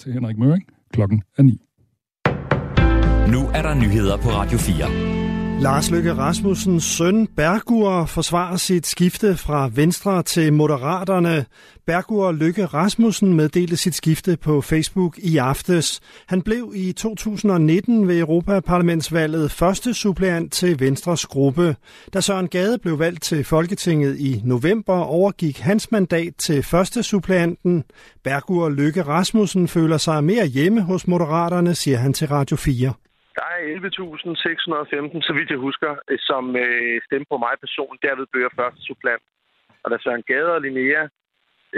[0.00, 0.64] til Henrik Møring.
[0.92, 1.60] Klokken er 9.
[3.32, 5.23] Nu er der nyheder på Radio 4.
[5.60, 11.44] Lars Løkke Rasmussens søn Bergur forsvarer sit skifte fra Venstre til Moderaterne.
[11.86, 16.00] Bergur Løkke Rasmussen meddelte sit skifte på Facebook i aftes.
[16.26, 21.76] Han blev i 2019 ved Europaparlamentsvalget første suppleant til Venstres gruppe.
[22.14, 27.84] Da Søren Gade blev valgt til Folketinget i november, overgik hans mandat til første suppleanten.
[28.24, 32.92] Bergur Løkke Rasmussen føler sig mere hjemme hos Moderaterne, siger han til Radio 4.
[33.38, 37.98] Der er 11.615, så vidt jeg husker, øh, som øh, stemte på mig person.
[38.04, 39.24] Derved jeg første supplant.
[39.82, 41.02] Og da Søren Gade og Linnea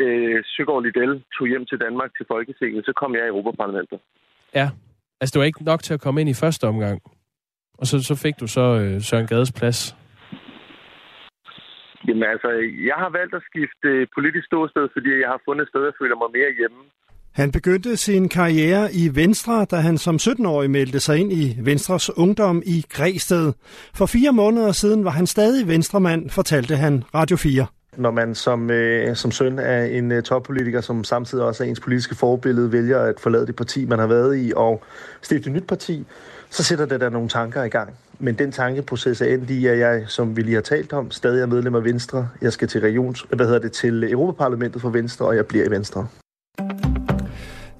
[0.00, 3.98] øh, Søgaard Liddell tog hjem til Danmark til Folketinget, så kom jeg i Europaparlamentet.
[4.54, 4.66] Ja,
[5.20, 6.96] altså det var ikke nok til at komme ind i første omgang.
[7.80, 9.80] Og så, så fik du så øh, Søren Gades plads.
[12.06, 12.48] Jamen altså,
[12.90, 15.98] jeg har valgt at skifte øh, politisk ståsted, fordi jeg har fundet et sted, jeg
[16.00, 16.80] føler mig mere hjemme.
[17.36, 22.16] Han begyndte sin karriere i Venstre, da han som 17-årig meldte sig ind i Venstres
[22.16, 23.52] Ungdom i Græsted.
[23.94, 28.70] For fire måneder siden var han stadig venstremand, fortalte han Radio 4 når man som,
[28.70, 33.00] øh, som søn af en øh, toppolitiker, som samtidig også er ens politiske forbillede, vælger
[33.00, 34.82] at forlade det parti, man har været i, og
[35.22, 36.06] stifte et nyt parti,
[36.50, 37.90] så sætter det der nogle tanker i gang.
[38.18, 41.42] Men den tankeproces er endt i, at jeg, som vi lige har talt om, stadig
[41.42, 42.28] er medlem af Venstre.
[42.42, 45.70] Jeg skal til regions, hvad hedder det, til Europaparlamentet for Venstre, og jeg bliver i
[45.70, 46.06] Venstre.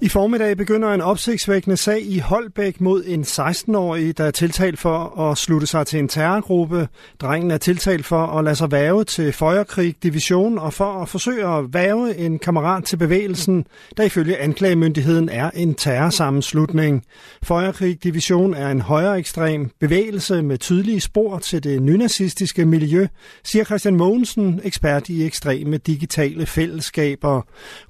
[0.06, 5.20] I formiddag begynder en opsigtsvækkende sag i Holbæk mod en 16-årig, der er tiltalt for
[5.20, 6.88] at slutte sig til en terrorgruppe.
[7.20, 11.46] Drengen er tiltalt for at lade sig væve til Føjerkrig Division og for at forsøge
[11.46, 17.04] at væve en kammerat til bevægelsen, der ifølge anklagemyndigheden er en terrorsammenslutning.
[17.42, 23.06] Føjerkrig Division er en højere ekstrem bevægelse med tydelige spor til det nynazistiske miljø,
[23.44, 27.42] siger Christian Mogensen, ekspert i ekstreme digitale fællesskaber.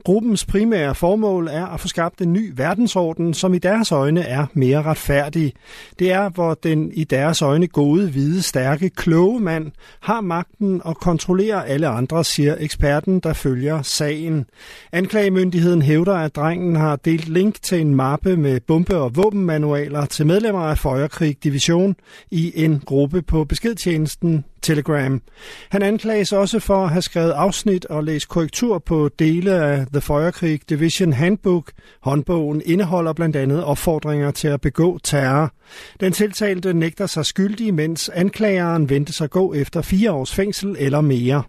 [0.05, 4.47] Gruppens primære formål er at få skabt en ny verdensorden, som i deres øjne er
[4.55, 5.53] mere retfærdig.
[5.99, 10.97] Det er, hvor den i deres øjne gode, hvide, stærke, kloge mand har magten og
[10.97, 14.47] kontrollerer alle andre, siger eksperten, der følger sagen.
[14.93, 20.27] Anklagemyndigheden hævder, at drengen har delt link til en mappe med bombe- og våbenmanualer til
[20.27, 21.97] medlemmer af Føjerkrig Division
[22.31, 25.23] i en gruppe på beskedtjenesten Telegram.
[25.71, 30.01] Han anklages også for at have skrevet afsnit og læst korrektur på dele af The
[30.01, 31.73] Feuerkrieg Division Handbook.
[32.03, 35.53] Håndbogen indeholder blandt andet opfordringer til at begå terror.
[36.01, 41.01] Den tiltalte nægter sig skyldig, mens anklageren venter sig gå efter fire års fængsel eller
[41.01, 41.43] mere.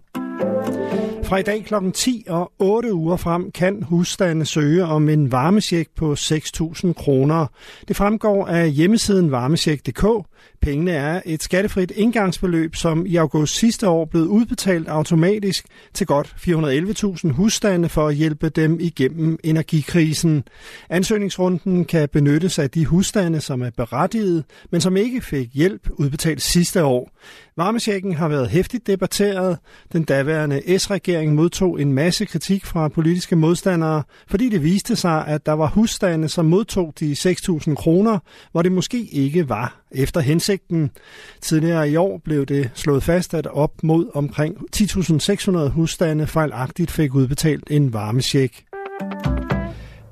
[1.28, 1.74] Fra i dag kl.
[1.94, 7.46] 10 og 8 uger frem kan husstande søge om en varmesjek på 6.000 kroner.
[7.88, 10.06] Det fremgår af hjemmesiden varmesjek.dk.
[10.62, 16.34] Pengene er et skattefrit indgangsbeløb, som i august sidste år blev udbetalt automatisk til godt
[17.26, 20.44] 411.000 husstande for at hjælpe dem igennem energikrisen.
[20.90, 26.42] Ansøgningsrunden kan benyttes af de husstande, som er berettiget, men som ikke fik hjælp udbetalt
[26.42, 27.10] sidste år.
[27.56, 29.58] Varmesjekken har været hæftigt debatteret.
[29.92, 35.46] Den daværende S-regering modtog en masse kritik fra politiske modstandere, fordi det viste sig, at
[35.46, 38.18] der var husstande, som modtog de 6.000 kroner,
[38.52, 40.90] hvor det måske ikke var efter hensigten.
[41.40, 47.14] Tidligere i år blev det slået fast, at op mod omkring 10.600 husstande fejlagtigt fik
[47.14, 48.64] udbetalt en varmesjek.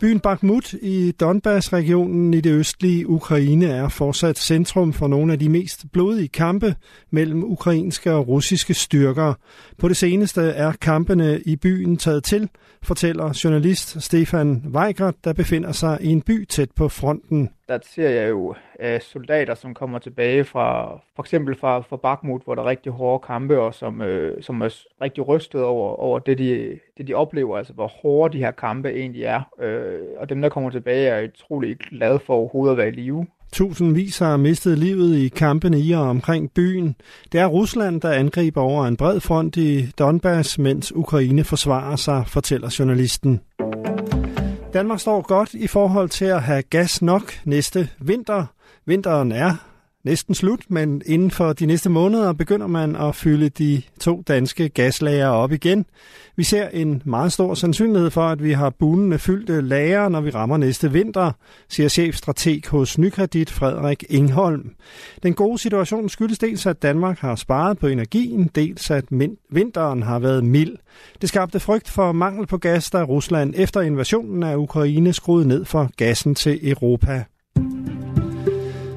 [0.01, 5.49] Byen Bakhmut i Donbass-regionen i det østlige Ukraine er fortsat centrum for nogle af de
[5.49, 6.75] mest blodige kampe
[7.11, 9.35] mellem ukrainske og russiske styrker.
[9.79, 12.49] På det seneste er kampene i byen taget til,
[12.83, 17.49] fortæller journalist Stefan Weigert, der befinder sig i en by tæt på fronten.
[17.69, 22.43] Der ser jeg jo øh, soldater, som kommer tilbage fra for eksempel fra, fra Bakhmut,
[22.45, 26.19] hvor der er rigtig hårde kampe, og som, øh, som er rigtig rystet over, over
[26.19, 29.41] det, de, det, de oplever, altså hvor hårde de her kampe egentlig er.
[29.61, 33.27] Øh, og dem, der kommer tilbage, er utrolig glade for overhovedet at være i live.
[33.53, 36.97] Tusindvis har mistet livet i kampene i og omkring byen.
[37.33, 42.25] Det er Rusland, der angriber over en bred front i Donbass, mens Ukraine forsvarer sig,
[42.27, 43.41] fortæller journalisten.
[44.77, 48.47] Danmark står godt i forhold til at have gas nok næste vinter.
[48.87, 49.55] Vinteren er
[50.07, 54.69] næsten slut, men inden for de næste måneder begynder man at fylde de to danske
[54.69, 55.87] gaslager op igen.
[56.37, 60.31] Vi ser en meget stor sandsynlighed for, at vi har bunende fyldte lager, når vi
[60.31, 61.33] rammer næste vinter,
[61.69, 64.71] siger chefstrateg hos Nykredit Frederik Ingholm.
[65.23, 69.05] Den gode situation skyldes dels, at Danmark har sparet på energien, dels at
[69.51, 70.77] vinteren har været mild.
[71.21, 75.65] Det skabte frygt for mangel på gas, da Rusland efter invasionen af Ukraine skruede ned
[75.65, 77.25] for gassen til Europa.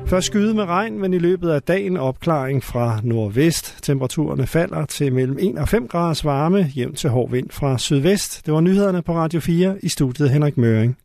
[0.09, 3.77] Først skyde med regn, men i løbet af dagen opklaring fra nordvest.
[3.83, 8.45] Temperaturerne falder til mellem 1 og 5 graders varme, jævnt til hård vind fra sydvest.
[8.45, 10.97] Det var nyhederne på Radio 4 i studiet Henrik Møring.